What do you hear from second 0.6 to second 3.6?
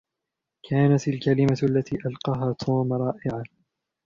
كانت الكلمة التي ألقاها توم رائعة.